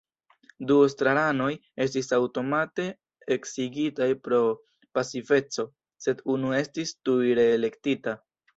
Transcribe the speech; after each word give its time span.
Du 0.69 0.75
estraranoj 0.85 1.49
estis 1.85 2.09
aŭtomate 2.17 2.87
eksigitaj 3.37 4.09
pro 4.29 4.41
pasiveco, 4.99 5.69
sed 6.07 6.27
unu 6.39 6.59
estis 6.65 6.99
tuj 7.07 7.23
reelektita. 7.45 8.19